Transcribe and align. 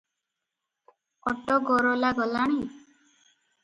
ଅଟଗରଲା 1.33 2.13
ଗଲାଣି? 2.25 2.61